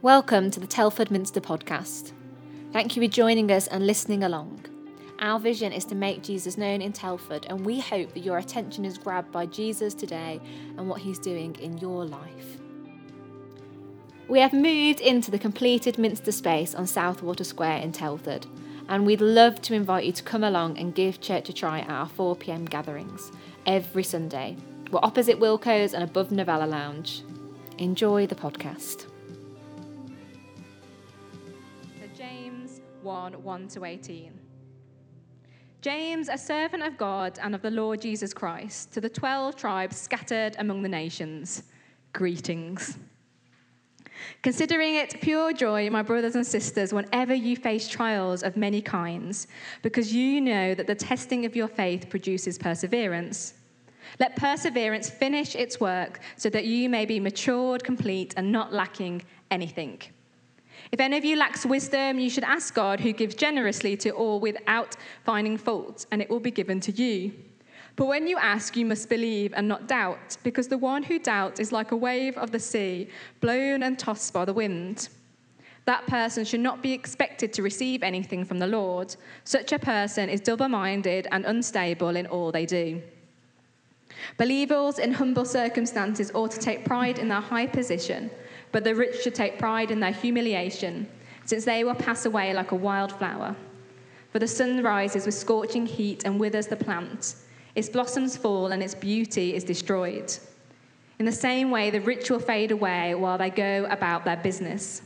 [0.00, 2.12] Welcome to the Telford Minster podcast.
[2.72, 4.64] Thank you for joining us and listening along.
[5.18, 8.84] Our vision is to make Jesus known in Telford, and we hope that your attention
[8.84, 10.40] is grabbed by Jesus today
[10.76, 12.60] and what he's doing in your life.
[14.28, 18.46] We have moved into the completed Minster space on Southwater Square in Telford,
[18.88, 21.90] and we'd love to invite you to come along and give church a try at
[21.90, 23.32] our 4pm gatherings
[23.66, 24.58] every Sunday.
[24.92, 27.24] We're opposite Wilko's and above Novello Lounge.
[27.78, 29.06] Enjoy the podcast.
[33.02, 34.38] 1 1 to 18.
[35.80, 39.96] James, a servant of God and of the Lord Jesus Christ, to the 12 tribes
[39.96, 41.62] scattered among the nations,
[42.12, 42.98] greetings.
[44.42, 49.46] Considering it pure joy, my brothers and sisters, whenever you face trials of many kinds,
[49.82, 53.54] because you know that the testing of your faith produces perseverance.
[54.18, 59.22] Let perseverance finish its work so that you may be matured, complete, and not lacking
[59.50, 60.00] anything.
[60.90, 64.40] If any of you lacks wisdom, you should ask God, who gives generously to all
[64.40, 67.32] without finding fault, and it will be given to you.
[67.96, 71.60] But when you ask, you must believe and not doubt, because the one who doubts
[71.60, 73.08] is like a wave of the sea,
[73.40, 75.08] blown and tossed by the wind.
[75.84, 79.16] That person should not be expected to receive anything from the Lord.
[79.44, 83.02] Such a person is double minded and unstable in all they do.
[84.36, 88.30] Believers in humble circumstances ought to take pride in their high position
[88.72, 91.08] but the rich should take pride in their humiliation,
[91.44, 93.56] since they will pass away like a wild flower.
[94.32, 97.36] For the sun rises with scorching heat and withers the plant.
[97.74, 100.32] Its blossoms fall and its beauty is destroyed.
[101.18, 105.02] In the same way, the rich will fade away while they go about their business.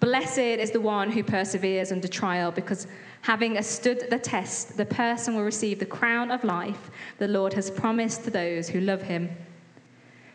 [0.00, 2.86] Blessed is the one who perseveres under trial, because
[3.22, 7.70] having stood the test, the person will receive the crown of life the Lord has
[7.70, 9.30] promised to those who love him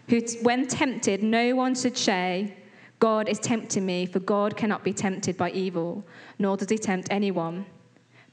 [0.09, 2.55] who, when tempted, no one should say,
[2.99, 6.05] God is tempting me, for God cannot be tempted by evil,
[6.37, 7.65] nor does he tempt anyone.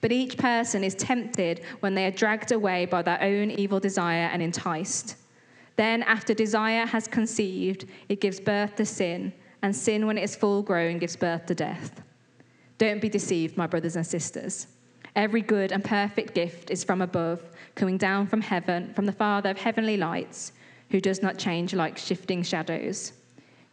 [0.00, 4.28] But each person is tempted when they are dragged away by their own evil desire
[4.32, 5.16] and enticed.
[5.76, 10.36] Then, after desire has conceived, it gives birth to sin, and sin, when it is
[10.36, 12.02] full grown, gives birth to death.
[12.76, 14.68] Don't be deceived, my brothers and sisters.
[15.16, 17.42] Every good and perfect gift is from above,
[17.74, 20.52] coming down from heaven, from the Father of heavenly lights
[20.90, 23.12] who does not change like shifting shadows,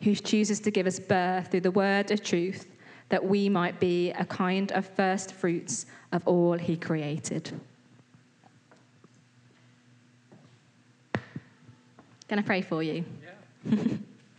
[0.02, 2.68] who chooses to give us birth through the word of truth,
[3.10, 7.52] that we might be a kind of first fruits of all he created.
[12.28, 13.06] Can I pray for you?
[13.24, 13.76] Yeah.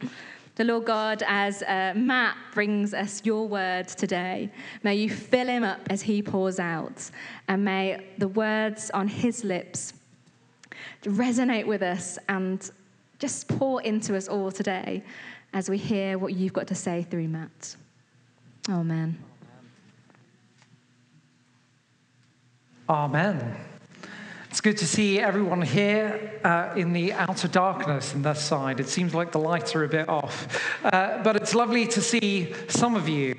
[0.56, 4.50] the Lord God, as uh, Matt brings us your word today,
[4.82, 7.08] may you fill him up as he pours out,
[7.46, 9.92] and may the words on his lips
[11.04, 12.70] resonate with us and
[13.18, 15.02] just pour into us all today
[15.52, 17.76] as we hear what you've got to say through Matt.
[18.68, 19.18] Amen.
[22.88, 23.56] Amen.
[24.50, 28.80] It's good to see everyone here uh, in the outer darkness in this side.
[28.80, 30.62] It seems like the lights are a bit off.
[30.84, 33.34] Uh, but it's lovely to see some of you.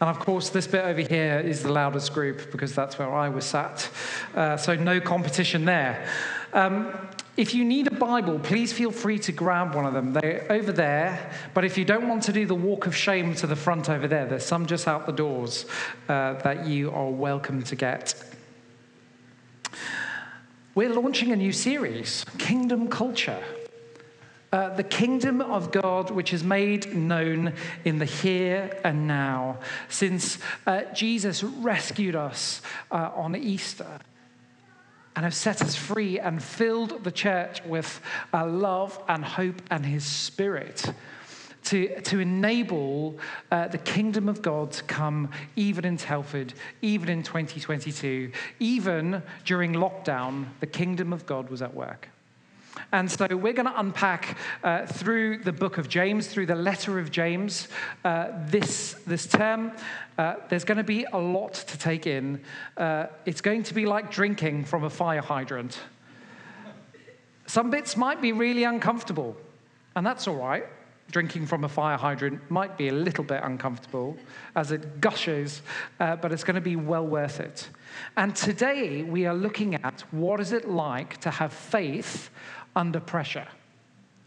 [0.00, 3.28] And of course, this bit over here is the loudest group because that's where I
[3.28, 3.88] was sat.
[4.34, 6.06] Uh, so, no competition there.
[6.52, 6.92] Um,
[7.36, 10.12] if you need a Bible, please feel free to grab one of them.
[10.12, 11.32] They're over there.
[11.54, 14.08] But if you don't want to do the walk of shame to the front over
[14.08, 15.64] there, there's some just out the doors
[16.08, 18.14] uh, that you are welcome to get.
[20.74, 23.42] We're launching a new series, Kingdom Culture.
[24.52, 29.58] Uh, the kingdom of God, which is made known in the here and now,
[29.88, 32.60] since uh, Jesus rescued us
[32.90, 34.00] uh, on Easter
[35.16, 38.00] and have set us free and filled the church with
[38.32, 40.92] uh, love and hope and his spirit
[41.64, 43.18] to, to enable
[43.50, 49.74] uh, the kingdom of God to come even in Telford, even in 2022, even during
[49.74, 52.08] lockdown, the kingdom of God was at work.
[52.92, 56.98] And so we're going to unpack uh, through the book of James, through the letter
[56.98, 57.68] of James,
[58.04, 59.72] uh, this, this term.
[60.18, 62.40] Uh, there's going to be a lot to take in.
[62.76, 65.78] Uh, it's going to be like drinking from a fire hydrant.
[67.46, 69.36] Some bits might be really uncomfortable,
[69.96, 70.66] and that's all right.
[71.10, 74.16] Drinking from a fire hydrant might be a little bit uncomfortable
[74.54, 75.62] as it gushes,
[75.98, 77.68] uh, but it's going to be well worth it.
[78.16, 82.30] And today we are looking at what is it like to have faith
[82.76, 83.48] under pressure.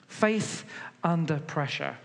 [0.07, 0.65] Faith
[1.03, 1.95] under pressure.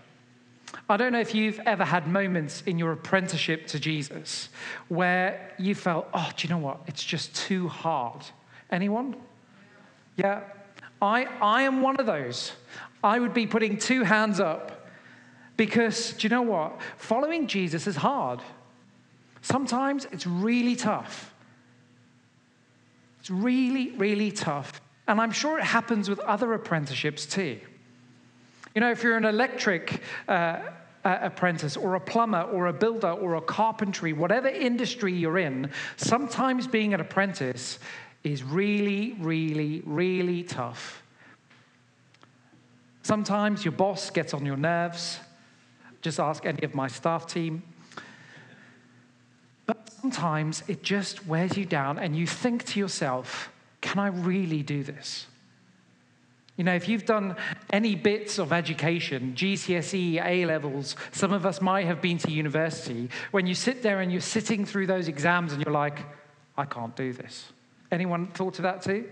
[0.87, 4.49] I don't know if you've ever had moments in your apprenticeship to Jesus
[4.87, 6.81] where you felt, oh, do you know what?
[6.87, 8.21] It's just too hard.
[8.71, 9.15] Anyone?
[10.15, 10.41] Yeah.
[11.01, 12.53] I, I am one of those.
[13.03, 14.79] I would be putting two hands up
[15.59, 16.79] Because, do you know what?
[16.95, 18.39] Following Jesus is hard.
[19.41, 21.33] Sometimes it's really tough.
[23.19, 24.79] It's really, really tough.
[25.05, 27.59] And I'm sure it happens with other apprenticeships too.
[28.73, 30.61] You know, if you're an electric uh,
[31.03, 36.67] apprentice or a plumber or a builder or a carpentry, whatever industry you're in, sometimes
[36.67, 37.79] being an apprentice
[38.23, 41.03] is really, really, really tough.
[43.03, 45.19] Sometimes your boss gets on your nerves.
[46.01, 47.63] Just ask any of my staff team.
[49.65, 53.51] But sometimes it just wears you down and you think to yourself,
[53.81, 55.27] can I really do this?
[56.57, 57.37] You know, if you've done
[57.69, 63.09] any bits of education, GCSE, A levels, some of us might have been to university,
[63.31, 65.99] when you sit there and you're sitting through those exams and you're like,
[66.57, 67.53] I can't do this.
[67.93, 69.09] Anyone thought of that too?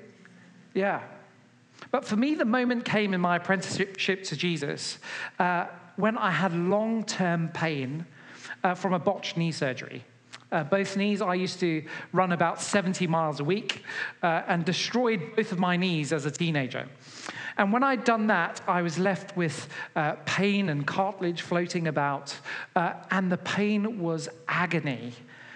[0.74, 1.02] Yeah.
[1.92, 5.00] But for me, the moment came in my apprenticeship to Jesus
[5.40, 8.06] uh, when I had long term pain
[8.64, 10.04] uh, from a botched knee surgery.
[10.50, 11.84] Uh, both knees, I used to
[12.14, 13.84] run about 70 miles a week
[14.24, 16.88] uh, and destroyed both of my knees as a teenager.
[17.58, 22.38] And when I'd done that, I was left with uh, pain and cartilage floating about,
[22.76, 25.14] uh, and the pain was agony.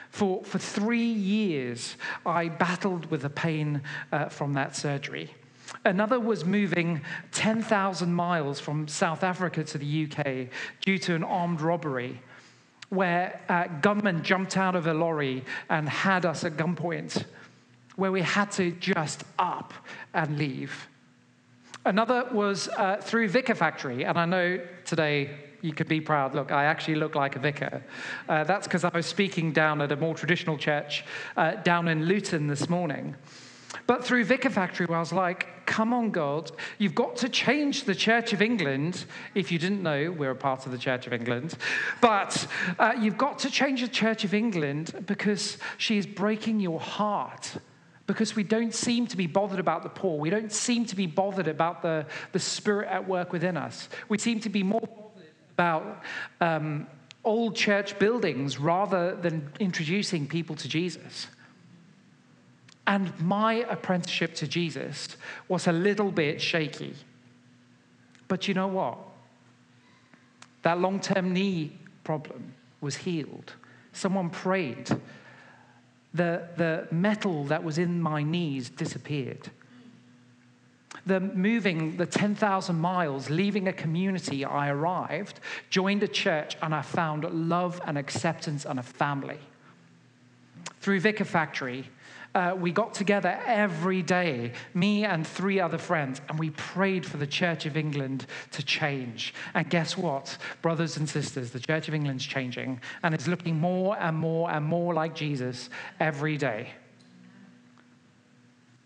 [0.10, 1.96] For, for three years,
[2.26, 3.82] I battled with the pain
[4.30, 5.34] from that surgery.
[5.86, 7.02] Another was moving
[7.32, 10.48] 10,000 miles from South Africa to the UK
[10.82, 12.22] due to an armed robbery
[12.90, 17.24] where uh, gunmen jumped out of a lorry and had us at gunpoint,
[17.96, 19.74] where we had to just up
[20.14, 20.90] and leave.
[21.86, 25.32] Another was uh, through Vicar Factory, and I know today
[25.62, 26.36] you could be proud.
[26.36, 27.82] Look, I actually look like a vicar.
[28.28, 31.06] Uh, that's because I was speaking down at a more traditional church
[31.38, 33.16] uh, down in Luton this morning.
[33.88, 37.96] But through Vicar Factory, I was like, come on, God, you've got to change the
[37.96, 39.06] Church of England.
[39.36, 41.56] If you didn't know, we're a part of the Church of England.
[42.02, 42.48] But
[42.78, 47.54] uh, you've got to change the Church of England because she is breaking your heart.
[48.08, 50.20] Because we don't seem to be bothered about the poor.
[50.20, 53.88] We don't seem to be bothered about the, the spirit at work within us.
[54.10, 56.04] We seem to be more bothered about
[56.42, 56.88] um,
[57.24, 61.28] old church buildings rather than introducing people to Jesus.
[62.88, 65.16] And my apprenticeship to Jesus
[65.48, 66.95] was a little bit shaky.
[68.28, 68.98] But you know what?
[70.63, 73.54] That long term knee problem was healed.
[73.94, 74.89] Someone prayed.
[76.13, 79.50] The, the metal that was in my knees disappeared.
[81.06, 85.39] The moving the 10,000 miles, leaving a community, I arrived,
[85.69, 89.39] joined a church, and I found love and acceptance and a family.
[90.81, 91.89] Through Vicar Factory,
[92.33, 97.18] uh, we got together every day, me and three other friends, and we prayed for
[97.18, 99.33] the Church of England to change.
[99.54, 101.51] And guess what, brothers and sisters?
[101.51, 105.69] The Church of England's changing and it's looking more and more and more like Jesus
[106.00, 106.69] every day.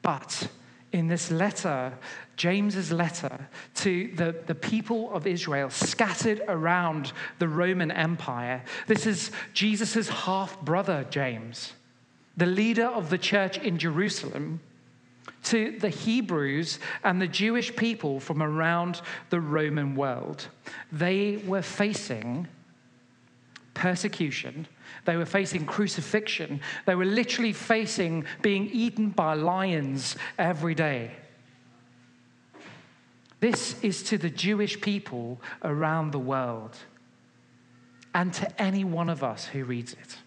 [0.02, 0.48] But
[0.92, 1.98] in this letter,
[2.38, 9.32] James's letter to the, the people of Israel scattered around the Roman Empire, this is
[9.54, 11.74] Jesus' half brother, James
[12.38, 14.60] the leader of the church in Jerusalem,
[15.44, 20.48] to the Hebrews and the Jewish people from around the Roman world.
[20.92, 22.48] They were facing
[23.76, 24.68] persecution.
[25.06, 26.62] They were facing crucifixion.
[26.86, 31.12] They were literally facing being eaten by lions every day.
[33.40, 36.76] This is to the Jewish people around the world
[38.16, 40.18] and to any one of us who reads it.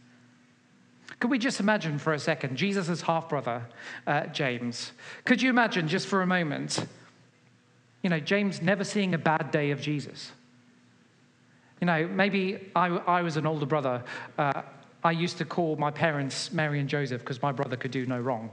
[1.21, 3.67] Could we just imagine for a second Jesus' half brother,
[4.07, 4.93] uh, James?
[5.25, 6.87] Could you imagine just for a moment,
[8.03, 10.31] you know, James never seeing a bad day of Jesus?
[11.81, 14.05] You know, maybe I, I was an older brother.
[14.37, 14.63] Uh,
[15.03, 18.19] I used to call my parents Mary and Joseph because my brother could do no
[18.19, 18.51] wrong.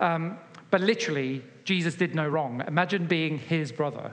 [0.00, 0.38] Um,
[0.70, 2.62] but literally, Jesus did no wrong.
[2.66, 4.12] Imagine being his brother.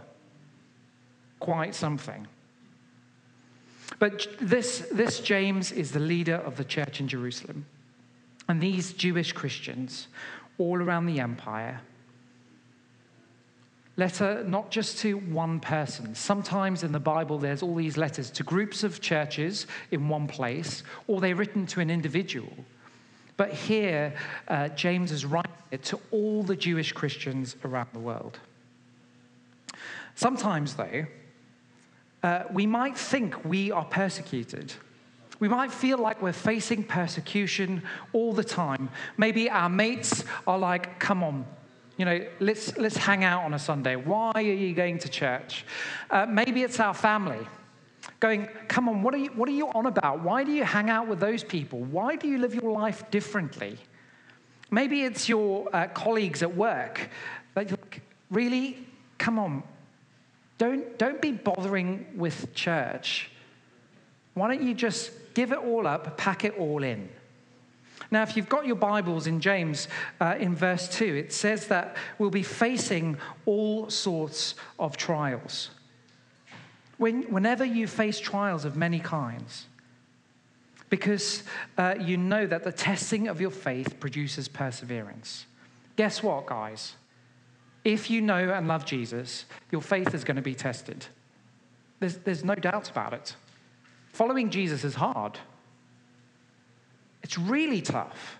[1.39, 2.27] Quite something.
[3.99, 7.65] But this, this James is the leader of the church in Jerusalem.
[8.47, 10.07] And these Jewish Christians
[10.57, 11.81] all around the empire,
[13.97, 16.15] letter not just to one person.
[16.15, 20.83] Sometimes in the Bible, there's all these letters to groups of churches in one place,
[21.07, 22.53] or they're written to an individual.
[23.35, 24.15] But here,
[24.47, 28.39] uh, James is writing it to all the Jewish Christians around the world.
[30.15, 31.05] Sometimes, though,
[32.23, 34.73] uh, we might think we are persecuted.
[35.39, 38.89] We might feel like we're facing persecution all the time.
[39.17, 41.45] Maybe our mates are like, come on,
[41.97, 43.95] you know, let's, let's hang out on a Sunday.
[43.95, 45.65] Why are you going to church?
[46.09, 47.45] Uh, maybe it's our family.
[48.19, 50.21] going, Come on, what are, you, what are you on about?
[50.21, 51.79] Why do you hang out with those people?
[51.79, 53.77] Why do you live your life differently?
[54.69, 57.09] Maybe it's your uh, colleagues at work.
[57.55, 58.85] Like, really?
[59.17, 59.63] Come on.
[60.57, 63.31] Don't, don't be bothering with church.
[64.33, 67.07] Why don't you just give it all up, pack it all in?
[68.09, 69.87] Now, if you've got your Bibles in James,
[70.19, 75.69] uh, in verse 2, it says that we'll be facing all sorts of trials.
[76.97, 79.67] When, whenever you face trials of many kinds,
[80.89, 81.43] because
[81.77, 85.45] uh, you know that the testing of your faith produces perseverance.
[85.97, 86.95] Guess what, guys?
[87.83, 91.05] If you know and love Jesus, your faith is going to be tested.
[91.99, 93.35] There's, there's no doubt about it.
[94.17, 95.37] Following Jesus is hard.
[97.21, 98.39] It's really tough.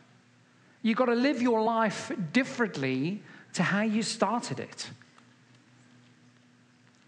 [0.81, 3.21] You've got to live your life differently
[3.53, 4.89] to how you started it.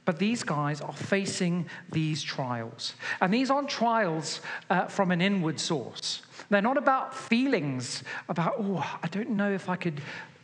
[0.06, 2.94] But these guys are facing these trials.
[3.22, 6.22] And these aren't trials uh, from an inward source.
[6.52, 10.00] They're not about feelings, about, oh, I don't know if I could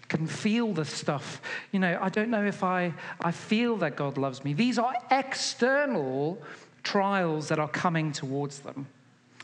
[0.07, 1.41] can feel the stuff.
[1.71, 4.53] You know, I don't know if I, I feel that God loves me.
[4.53, 6.39] These are external
[6.85, 8.87] trials that are coming towards them,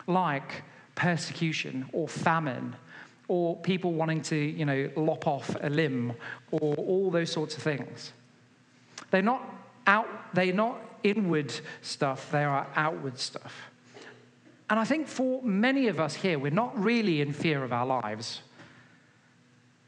[0.07, 0.63] like
[0.95, 2.75] persecution or famine
[3.27, 6.13] or people wanting to, you know, lop off a limb
[6.51, 8.13] or all those sorts of things.
[9.09, 9.43] They're not
[9.87, 13.71] out, they're not inward stuff, they are outward stuff.
[14.69, 17.85] And I think for many of us here, we're not really in fear of our
[17.85, 18.41] lives.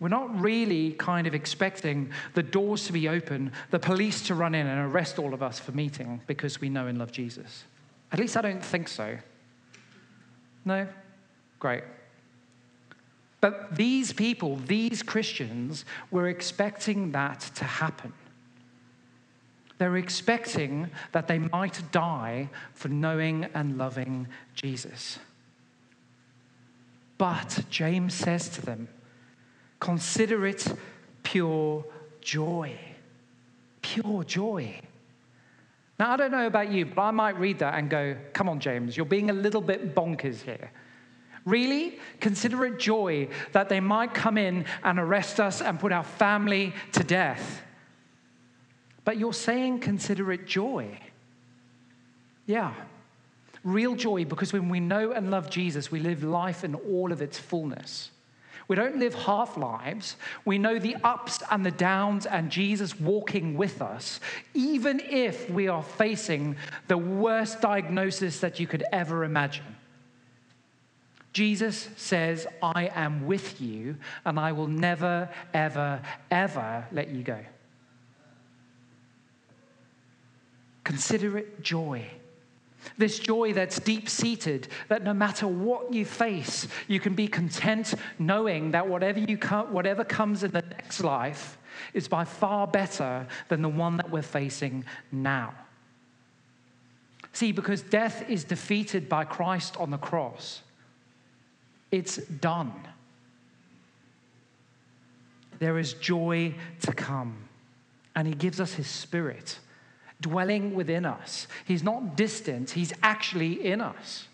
[0.03, 4.53] We're not really kind of expecting the doors to be open, the police to run
[4.53, 7.63] in and arrest all of us for meeting because we know and love Jesus.
[8.11, 9.17] At least I don't think so.
[10.65, 10.89] No?
[11.57, 11.85] Great.
[13.39, 18.11] But these people, these Christians, were expecting that to happen.
[19.77, 25.17] They're expecting that they might die for knowing and loving Jesus.
[27.17, 28.89] But James says to them,
[29.83, 30.65] consider it
[31.23, 31.83] pure
[32.21, 32.73] joy.
[33.81, 34.79] Pure joy.
[35.99, 38.61] Now, I don't know about you, but I might read that and go, come on,
[38.61, 40.71] James, you're being a little bit bonkers here.
[41.43, 41.99] Really?
[42.21, 46.73] Consider it joy that they might come in and arrest us and put our family
[46.93, 47.61] to death.
[49.03, 50.97] But you're saying consider it joy.
[52.45, 52.73] Yeah.
[53.65, 57.21] Real joy because when we know and love Jesus, we live life in all of
[57.21, 58.11] its fullness.
[58.67, 60.15] We don't live half lives.
[60.45, 64.19] We know the ups and the downs and Jesus walking with us,
[64.53, 66.55] even if we are facing
[66.87, 69.75] the worst diagnosis that you could ever imagine.
[71.33, 77.39] Jesus says, I am with you and I will never, ever, ever let you go.
[80.83, 82.05] Consider it joy.
[82.97, 87.95] This joy that's deep seated, that no matter what you face, you can be content
[88.19, 91.57] knowing that whatever, you whatever comes in the next life
[91.93, 95.53] is by far better than the one that we're facing now.
[97.31, 100.61] See, because death is defeated by Christ on the cross
[101.93, 102.73] it's done.
[105.59, 107.37] There is joy to come.
[108.15, 109.59] And He gives us His Spirit
[110.23, 111.47] dwelling within us.
[111.65, 114.27] He's not distant, He's actually in us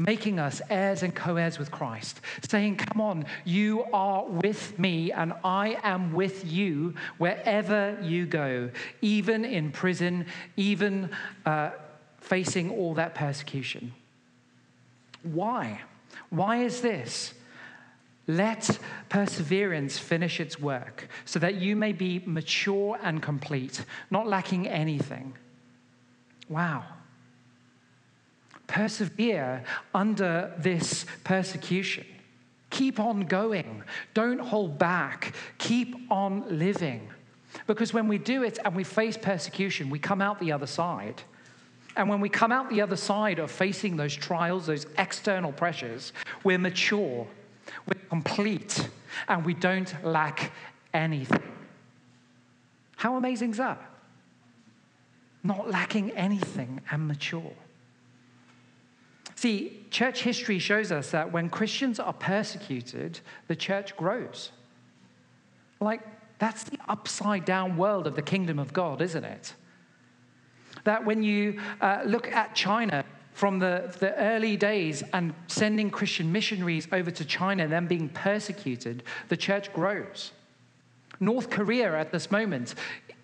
[0.00, 5.12] making us heirs and co heirs with Christ, saying, Come on, you are with me,
[5.12, 8.70] and I am with you wherever you go,
[9.02, 11.10] even in prison, even
[11.44, 11.70] uh,
[12.18, 13.92] facing all that persecution.
[15.22, 15.82] Why?
[16.30, 17.34] Why is this?
[18.36, 24.68] Let perseverance finish its work so that you may be mature and complete, not lacking
[24.68, 25.34] anything.
[26.48, 26.84] Wow.
[28.66, 32.06] Persevere under this persecution.
[32.70, 33.82] Keep on going.
[34.14, 35.34] Don't hold back.
[35.58, 37.08] Keep on living.
[37.66, 41.20] Because when we do it and we face persecution, we come out the other side.
[41.96, 46.12] And when we come out the other side of facing those trials, those external pressures,
[46.44, 47.26] we're mature,
[47.86, 48.90] we're complete,
[49.28, 50.52] and we don't lack
[50.92, 51.42] anything.
[52.96, 53.80] How amazing is that?
[55.42, 57.52] Not lacking anything and mature.
[59.36, 64.50] See, church history shows us that when Christians are persecuted, the church grows.
[65.80, 66.02] Like,
[66.38, 69.54] that's the upside down world of the kingdom of God, isn't it?
[70.84, 76.30] That when you uh, look at China from the, the early days and sending Christian
[76.30, 80.32] missionaries over to China, and then being persecuted, the church grows.
[81.20, 82.74] North Korea at this moment,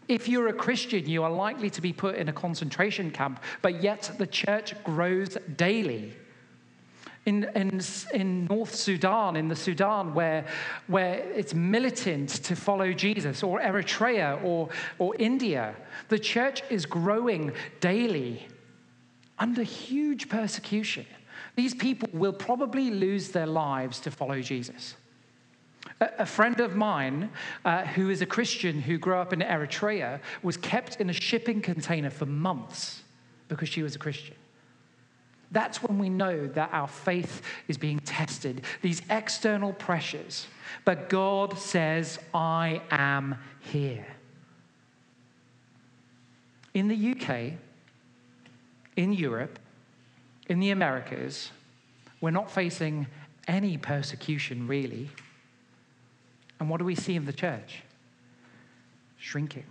[0.09, 3.83] If you're a Christian, you are likely to be put in a concentration camp, but
[3.83, 6.15] yet the church grows daily.
[7.25, 7.81] In, in,
[8.15, 10.47] in North Sudan, in the Sudan, where,
[10.87, 14.69] where it's militant to follow Jesus, or Eritrea, or,
[15.01, 15.75] or India,
[16.09, 18.47] the church is growing daily
[19.39, 21.07] under huge persecution.
[21.55, 24.95] These people will probably lose their lives to follow Jesus.
[26.01, 27.31] A friend of mine
[27.65, 31.63] uh, who is a Christian who grew up in Eritrea was kept in a shipping
[31.63, 33.03] container for months
[33.49, 34.35] because she was a Christian.
[35.53, 40.47] That's when we know that our faith is being tested, these external pressures.
[40.85, 44.07] But God says, I am here.
[46.75, 47.59] In the UK,
[48.97, 49.59] in Europe,
[50.49, 51.51] in the Americas,
[52.21, 53.07] we're not facing
[53.47, 55.11] any persecution really.
[56.59, 57.83] And what do we see in the church?
[59.19, 59.67] Shrinking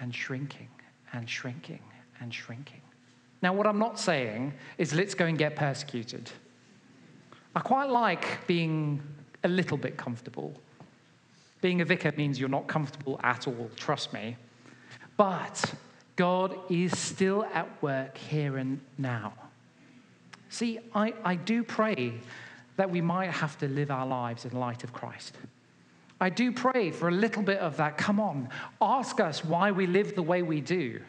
[0.00, 0.68] and shrinking
[1.12, 1.80] and shrinking
[2.20, 2.82] and shrinking.
[3.42, 6.30] Now, what I'm not saying is let's go and get persecuted.
[7.54, 9.02] I quite like being
[9.44, 10.54] a little bit comfortable.
[11.60, 14.36] Being a vicar means you're not comfortable at all, trust me.
[15.16, 15.74] But
[16.16, 19.34] God is still at work here and now.
[20.48, 22.14] See, I, I do pray
[22.76, 25.36] that we might have to live our lives in light of Christ.
[26.20, 27.98] I do pray for a little bit of that.
[27.98, 28.48] Come on,
[28.80, 31.00] ask us why we live the way we do.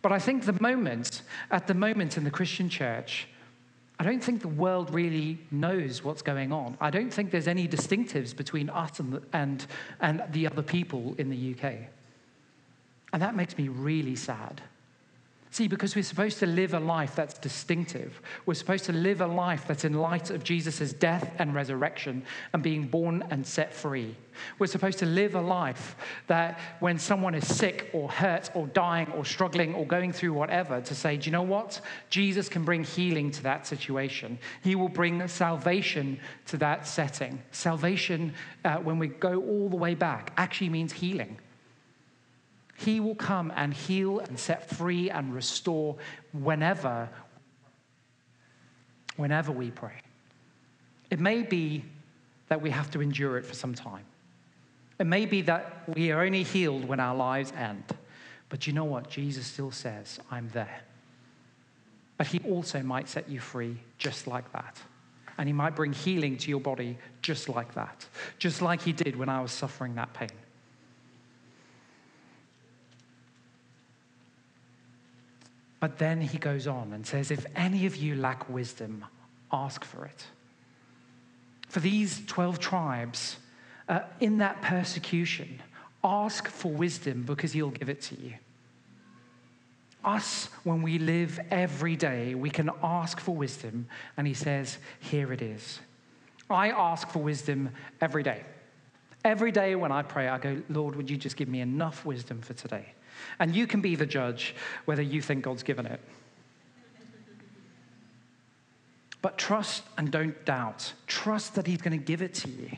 [0.00, 3.28] But I think the moment, at the moment in the Christian church,
[3.98, 6.78] I don't think the world really knows what's going on.
[6.80, 9.66] I don't think there's any distinctives between us and the, and,
[10.00, 11.90] and the other people in the UK.
[13.12, 14.60] And that makes me really sad.
[15.50, 18.20] See, because we're supposed to live a life that's distinctive.
[18.44, 22.22] We're supposed to live a life that's in light of Jesus' death and resurrection
[22.52, 24.14] and being born and set free.
[24.58, 25.96] We're supposed to live a life
[26.26, 30.82] that when someone is sick or hurt or dying or struggling or going through whatever,
[30.82, 31.80] to say, do you know what?
[32.10, 34.38] Jesus can bring healing to that situation.
[34.62, 37.42] He will bring salvation to that setting.
[37.52, 38.34] Salvation,
[38.66, 41.38] uh, when we go all the way back, actually means healing.
[42.78, 45.96] He will come and heal and set free and restore
[46.32, 47.08] whenever,
[49.16, 50.00] whenever we pray.
[51.10, 51.84] It may be
[52.46, 54.04] that we have to endure it for some time.
[55.00, 57.82] It may be that we are only healed when our lives end.
[58.48, 59.10] But you know what?
[59.10, 60.82] Jesus still says, I'm there.
[62.16, 64.80] But he also might set you free just like that.
[65.36, 68.06] And he might bring healing to your body just like that,
[68.38, 70.30] just like he did when I was suffering that pain.
[75.80, 79.04] But then he goes on and says, If any of you lack wisdom,
[79.52, 80.24] ask for it.
[81.68, 83.36] For these 12 tribes,
[83.88, 85.60] uh, in that persecution,
[86.02, 88.34] ask for wisdom because he'll give it to you.
[90.04, 93.86] Us, when we live every day, we can ask for wisdom,
[94.16, 95.80] and he says, Here it is.
[96.50, 98.42] I ask for wisdom every day.
[99.24, 102.40] Every day when I pray, I go, Lord, would you just give me enough wisdom
[102.40, 102.94] for today?
[103.38, 104.54] And you can be the judge
[104.84, 106.00] whether you think God's given it.
[109.20, 110.92] But trust and don't doubt.
[111.06, 112.70] Trust that He's going to give it to you.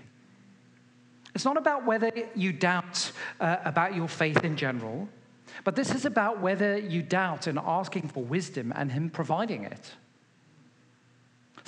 [1.35, 5.09] It's not about whether you doubt uh, about your faith in general,
[5.65, 9.93] but this is about whether you doubt in asking for wisdom and Him providing it.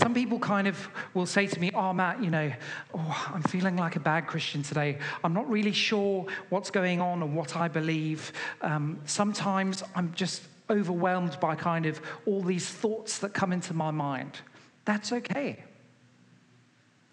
[0.03, 2.53] Some people kind of will say to me, Oh, Matt, you know,
[2.93, 4.99] oh, I'm feeling like a bad Christian today.
[5.23, 8.33] I'm not really sure what's going on and what I believe.
[8.63, 13.93] Um, sometimes I'm just overwhelmed by kind of all these thoughts that come into my
[13.93, 14.39] mind.
[14.85, 15.63] That's okay.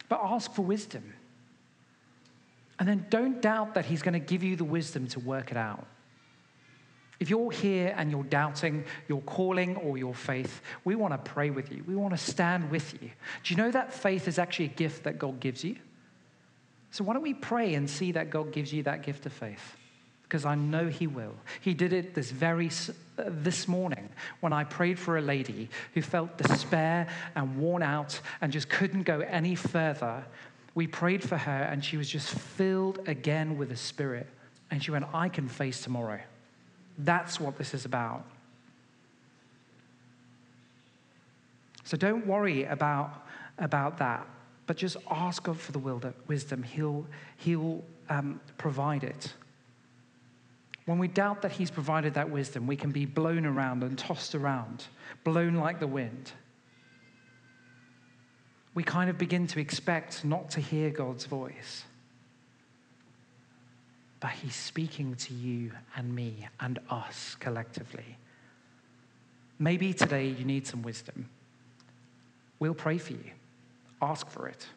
[0.07, 1.13] But ask for wisdom.
[2.79, 5.57] And then don't doubt that He's going to give you the wisdom to work it
[5.57, 5.85] out.
[7.19, 11.49] If you're here and you're doubting your calling or your faith, we want to pray
[11.49, 11.83] with you.
[11.85, 13.09] We want to stand with you.
[13.43, 15.75] Do you know that faith is actually a gift that God gives you?
[16.91, 19.75] So why don't we pray and see that God gives you that gift of faith?
[20.23, 21.35] Because I know He will.
[21.59, 22.67] He did it this very
[23.17, 28.19] uh, this morning when I prayed for a lady who felt despair and worn out
[28.39, 30.23] and just couldn't go any further.
[30.73, 34.27] We prayed for her and she was just filled again with the Spirit.
[34.71, 36.19] And she went, I can face tomorrow.
[36.99, 38.25] That's what this is about.
[41.83, 43.25] So don't worry about,
[43.57, 44.27] about that,
[44.67, 46.61] but just ask God for the wisdom.
[46.61, 47.07] He'll,
[47.37, 49.33] he'll um, provide it.
[50.85, 54.35] When we doubt that He's provided that wisdom, we can be blown around and tossed
[54.35, 54.85] around,
[55.23, 56.31] blown like the wind.
[58.73, 61.85] We kind of begin to expect not to hear God's voice.
[64.19, 68.17] But He's speaking to you and me and us collectively.
[69.57, 71.29] Maybe today you need some wisdom.
[72.59, 73.31] We'll pray for you.
[74.01, 74.67] Ask for it.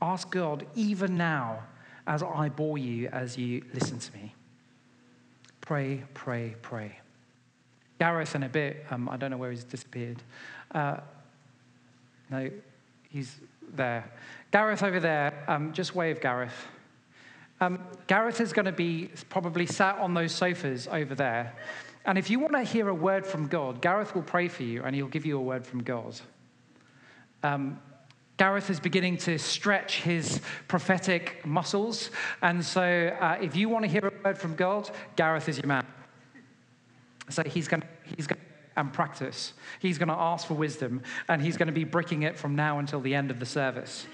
[0.00, 1.60] Ask God even now
[2.06, 4.34] as I bore you as you listen to me.
[5.60, 6.98] Pray, pray, pray.
[7.98, 10.22] Gareth, in a bit, um, I don't know where he's disappeared.
[10.70, 10.98] Uh,
[12.30, 12.50] no,
[13.08, 13.36] he's
[13.74, 14.10] there.
[14.52, 16.66] Gareth over there, um, just wave, Gareth.
[17.60, 21.54] Um, Gareth is going to be probably sat on those sofas over there.
[22.04, 24.84] And if you want to hear a word from God, Gareth will pray for you
[24.84, 26.20] and he'll give you a word from God.
[27.42, 27.80] Um,
[28.36, 32.10] Gareth is beginning to stretch his prophetic muscles.
[32.42, 35.66] And so, uh, if you want to hear a word from God, Gareth is your
[35.66, 35.86] man.
[37.30, 38.40] So, he's going to, he's going
[38.76, 39.54] and practice.
[39.80, 42.78] He's going to ask for wisdom, and he's going to be bricking it from now
[42.78, 44.06] until the end of the service.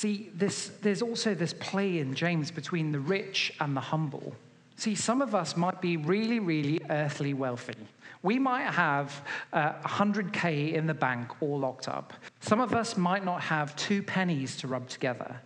[0.00, 4.32] See, this, there's also this play in James between the rich and the humble.
[4.76, 7.76] See, some of us might be really, really earthly wealthy.
[8.22, 9.20] We might have
[9.52, 12.14] uh, 100K in the bank all locked up.
[12.40, 15.38] Some of us might not have two pennies to rub together.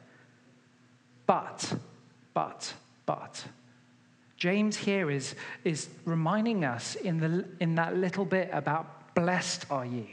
[1.26, 1.74] But,
[2.32, 2.72] but,
[3.06, 3.44] but,
[4.36, 9.84] James here is, is reminding us in, the, in that little bit about blessed are
[9.84, 10.06] you,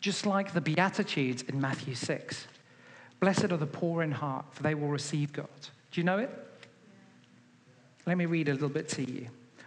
[0.00, 2.48] just like the Beatitudes in Matthew 6.
[3.26, 5.48] Blessed are the poor in heart, for they will receive God.
[5.90, 6.30] Do you know it?
[8.06, 9.26] Let me read a little bit to you.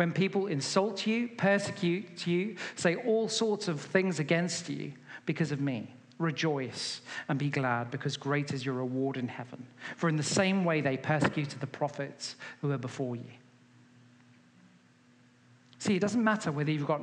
[0.00, 4.94] when people insult you, persecute you, say all sorts of things against you
[5.26, 5.92] because of me.
[6.16, 9.62] Rejoice and be glad, because great is your reward in heaven.
[9.98, 13.30] For in the same way they persecuted the prophets who were before you.
[15.80, 17.02] See, it doesn't matter whether you've got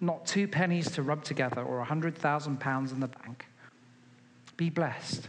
[0.00, 3.44] not two pennies to rub together or a hundred thousand pounds in the bank.
[4.56, 5.26] Be blessed.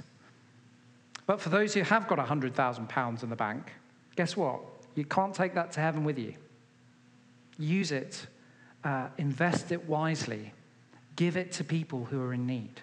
[1.26, 3.74] But for those who have got a hundred thousand pounds in the bank,
[4.15, 4.62] guess what?
[4.93, 6.36] You can't take that to heaven with you.
[7.58, 8.28] Use it,
[8.84, 10.54] uh, invest it wisely,
[11.15, 12.82] give it to people who are in need.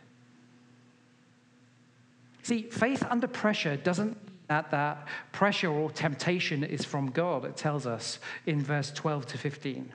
[2.43, 4.17] See, faith under pressure doesn't
[4.49, 9.39] that that pressure or temptation is from God, it tells us in verse 12 to
[9.39, 9.93] 15.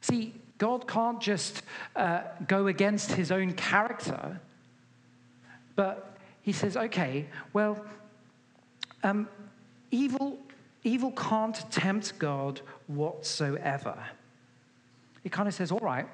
[0.00, 1.62] See, God can't just
[1.96, 4.40] uh, go against his own character,
[5.74, 7.84] but he says, okay, well,
[9.02, 9.28] um,
[9.90, 10.38] evil
[10.84, 13.96] Evil can't tempt God whatsoever.
[15.22, 16.06] He kind of says, all right,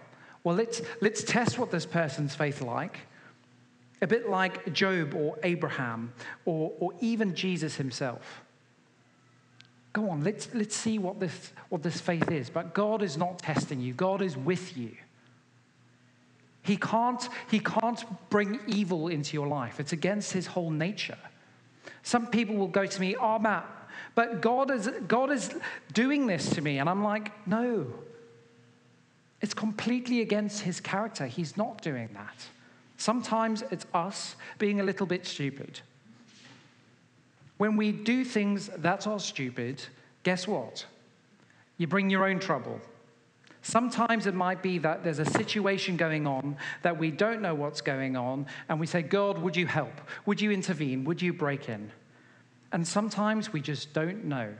[0.42, 2.98] well, let's, let's test what this person's faith like.
[4.02, 6.12] A bit like Job or Abraham
[6.44, 8.42] or, or even Jesus himself.
[9.94, 12.50] Go on, let's, let's see what this, what this faith is.
[12.50, 14.90] But God is not testing you, God is with you.
[16.62, 21.18] He can't, he can't bring evil into your life, it's against his whole nature.
[22.02, 23.66] Some people will go to me, Oh, Matt,
[24.14, 25.54] but God is, God is
[25.92, 26.78] doing this to me.
[26.78, 27.86] And I'm like, no.
[29.40, 31.26] It's completely against his character.
[31.26, 32.36] He's not doing that.
[32.96, 35.80] Sometimes it's us being a little bit stupid.
[37.58, 39.82] When we do things that are stupid,
[40.22, 40.86] guess what?
[41.76, 42.80] You bring your own trouble.
[43.62, 47.80] Sometimes it might be that there's a situation going on that we don't know what's
[47.80, 50.00] going on, and we say, God, would you help?
[50.26, 51.04] Would you intervene?
[51.04, 51.90] Would you break in?
[52.74, 54.52] And sometimes we just don't know.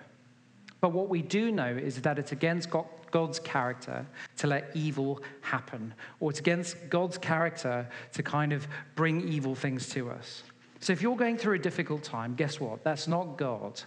[0.81, 2.69] But what we do know is that it's against
[3.11, 9.29] God's character to let evil happen, or it's against God's character to kind of bring
[9.29, 10.45] evil things to us.
[10.79, 12.85] So if you're going through a difficult time, guess what?
[12.85, 13.83] That's not God.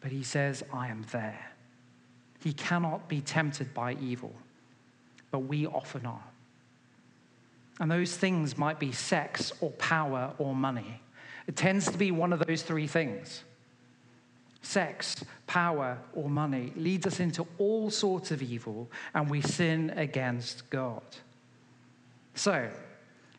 [0.00, 1.50] But He says, I am there.
[2.44, 4.32] He cannot be tempted by evil,
[5.32, 6.24] but we often are.
[7.80, 11.00] And those things might be sex or power or money.
[11.50, 13.42] It tends to be one of those three things
[14.62, 20.70] sex, power, or money leads us into all sorts of evil, and we sin against
[20.70, 21.02] God.
[22.36, 22.70] So,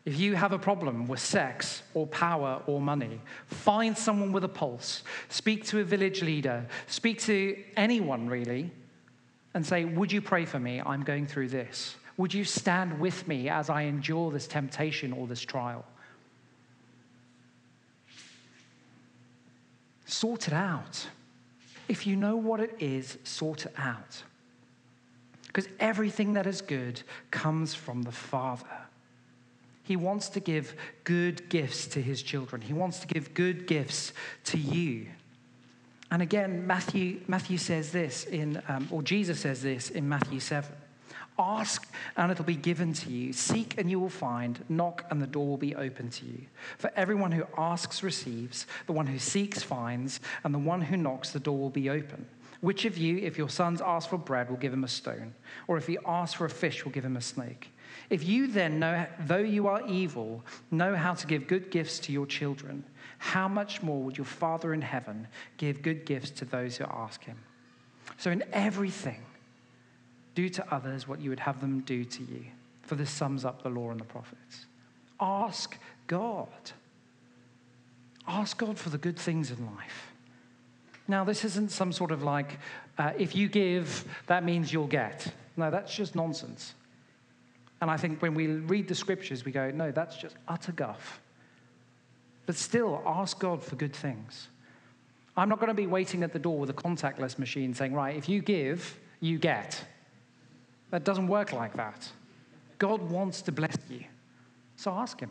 [0.04, 4.54] if you have a problem with sex or power or money, find someone with a
[4.60, 8.70] pulse, speak to a village leader, speak to anyone really,
[9.54, 10.82] and say, Would you pray for me?
[10.84, 11.96] I'm going through this.
[12.18, 15.86] Would you stand with me as I endure this temptation or this trial?
[20.12, 21.06] Sort it out.
[21.88, 24.22] If you know what it is, sort it out.
[25.46, 28.64] Because everything that is good comes from the Father.
[29.84, 32.62] He wants to give good gifts to his children.
[32.62, 34.12] He wants to give good gifts
[34.44, 35.06] to you.
[36.10, 40.70] And again, Matthew, Matthew says this in, um, or Jesus says this in Matthew 7.
[41.38, 43.32] Ask and it'll be given to you.
[43.32, 44.64] Seek and you will find.
[44.68, 46.42] Knock and the door will be open to you.
[46.78, 51.30] For everyone who asks receives, the one who seeks finds, and the one who knocks,
[51.30, 52.26] the door will be open.
[52.60, 55.34] Which of you, if your sons ask for bread, will give him a stone?
[55.66, 57.72] Or if he asks for a fish, will give him a snake?
[58.08, 62.12] If you then, know, though you are evil, know how to give good gifts to
[62.12, 62.84] your children,
[63.18, 67.24] how much more would your Father in heaven give good gifts to those who ask
[67.24, 67.38] him?
[68.16, 69.22] So, in everything,
[70.34, 72.44] do to others what you would have them do to you.
[72.82, 74.66] For this sums up the law and the prophets.
[75.20, 76.48] Ask God.
[78.26, 80.12] Ask God for the good things in life.
[81.08, 82.58] Now, this isn't some sort of like,
[82.98, 85.26] uh, if you give, that means you'll get.
[85.56, 86.74] No, that's just nonsense.
[87.80, 91.20] And I think when we read the scriptures, we go, no, that's just utter guff.
[92.46, 94.48] But still, ask God for good things.
[95.36, 98.16] I'm not going to be waiting at the door with a contactless machine saying, right,
[98.16, 99.82] if you give, you get.
[100.92, 102.06] That doesn't work like that.
[102.78, 104.04] God wants to bless you.
[104.76, 105.30] So ask Him.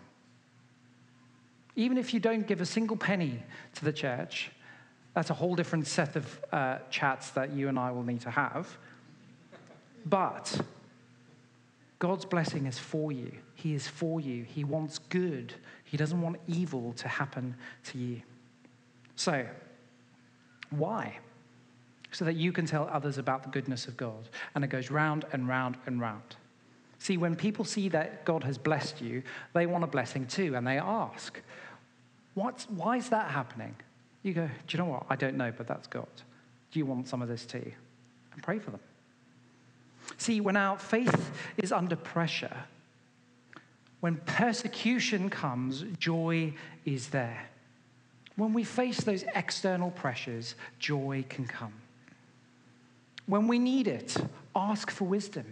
[1.75, 3.43] Even if you don't give a single penny
[3.75, 4.51] to the church,
[5.13, 8.31] that's a whole different set of uh, chats that you and I will need to
[8.31, 8.75] have.
[10.05, 10.61] But
[11.99, 13.31] God's blessing is for you.
[13.53, 14.43] He is for you.
[14.43, 15.53] He wants good.
[15.83, 18.23] He doesn't want evil to happen to you.
[19.15, 19.45] So,
[20.71, 21.19] why?
[22.11, 24.29] So that you can tell others about the goodness of God.
[24.53, 26.35] And it goes round and round and round.
[26.99, 30.67] See, when people see that God has blessed you, they want a blessing too, and
[30.67, 31.41] they ask,
[32.33, 33.75] What's, why is that happening?
[34.23, 35.05] You go, Do you know what?
[35.09, 36.07] I don't know, but that's God.
[36.71, 37.71] Do you want some of this too?
[38.33, 38.79] And pray for them.
[40.17, 42.55] See, when our faith is under pressure,
[43.99, 46.53] when persecution comes, joy
[46.85, 47.49] is there.
[48.35, 51.73] When we face those external pressures, joy can come.
[53.25, 54.15] When we need it,
[54.55, 55.45] ask for wisdom.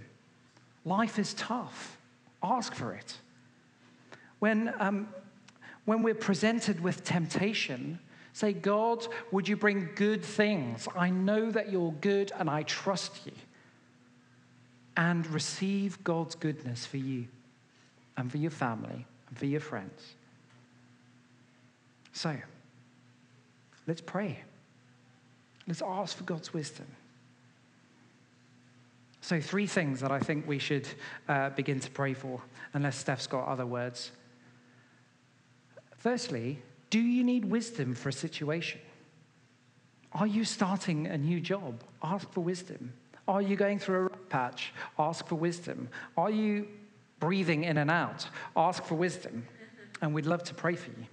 [0.86, 1.98] Life is tough.
[2.42, 3.18] Ask for it.
[4.40, 5.10] When, um,
[5.86, 8.00] when we're presented with temptation,
[8.34, 10.88] say, God, would you bring good things?
[10.96, 13.34] I know that you're good and I trust you.
[14.98, 17.28] And receive God's goodness for you
[18.18, 20.14] and for your family and for your friends.
[22.12, 22.36] So,
[23.88, 24.40] let's pray.
[25.68, 26.88] Let's ask for God's wisdom.
[29.30, 30.88] So, three things that I think we should
[31.28, 32.42] uh, begin to pray for,
[32.74, 34.10] unless Steph's got other words.
[35.98, 36.58] Firstly,
[36.90, 38.82] do you need wisdom for a situation?
[40.14, 41.84] Are you starting a new job?
[42.02, 42.92] Ask for wisdom.
[43.28, 44.74] Are you going through a rough patch?
[44.98, 45.90] Ask for wisdom.
[46.18, 46.68] Are you
[47.20, 48.28] breathing in and out?
[48.58, 49.46] Ask for wisdom.
[50.02, 51.06] And we'd love to pray for you.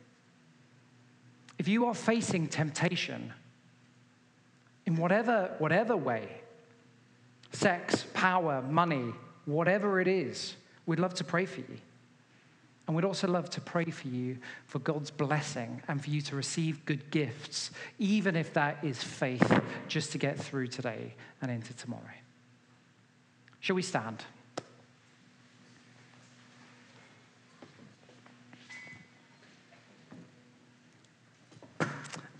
[1.58, 3.34] If you are facing temptation,
[4.86, 6.40] in whatever, whatever way,
[7.52, 9.12] sex, power, money,
[9.44, 11.78] whatever it is, we'd love to pray for you.
[12.86, 16.36] And we'd also love to pray for you for God's blessing and for you to
[16.36, 21.74] receive good gifts, even if that is faith, just to get through today and into
[21.74, 22.02] tomorrow.
[23.60, 24.24] Shall we stand?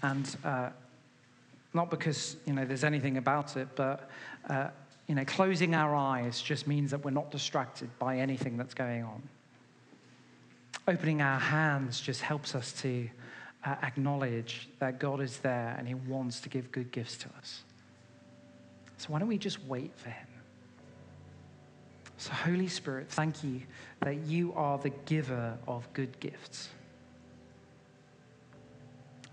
[0.02, 0.70] And uh,
[1.74, 4.08] not because you know there's anything about it, but
[4.48, 4.68] uh,
[5.06, 9.04] you know, closing our eyes just means that we're not distracted by anything that's going
[9.04, 9.22] on.
[10.88, 13.08] Opening our hands just helps us to
[13.64, 17.62] uh, acknowledge that God is there and He wants to give good gifts to us.
[18.98, 20.26] So, why don't we just wait for Him?
[22.18, 23.62] So, Holy Spirit, thank you
[24.00, 26.68] that you are the giver of good gifts.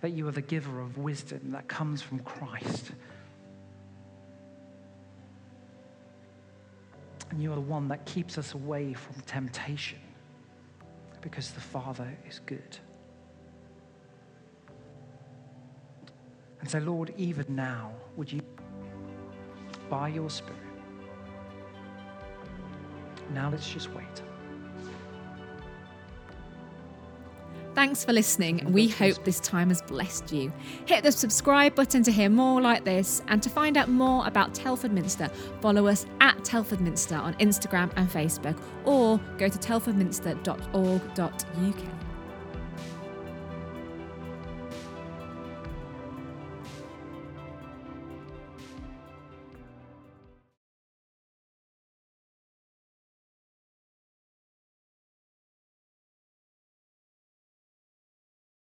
[0.01, 2.91] That you are the giver of wisdom that comes from Christ.
[7.33, 9.97] And you are the one that keeps us away from temptation
[11.19, 12.77] because the Father is good.
[16.59, 18.39] And so, Lord, even now, would you,
[19.89, 20.59] by your Spirit,
[23.33, 24.21] now let's just wait.
[27.73, 28.71] Thanks for listening.
[28.71, 30.53] We hope this time has blessed you.
[30.85, 34.53] Hit the subscribe button to hear more like this and to find out more about
[34.53, 42.02] Telford Minster, follow us at Telford Minster on Instagram and Facebook or go to telfordminster.org.uk.